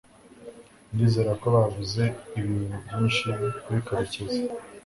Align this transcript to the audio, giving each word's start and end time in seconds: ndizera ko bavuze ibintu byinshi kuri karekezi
ndizera 0.93 1.31
ko 1.41 1.47
bavuze 1.55 2.03
ibintu 2.39 2.75
byinshi 2.85 3.27
kuri 3.63 3.79
karekezi 3.87 4.41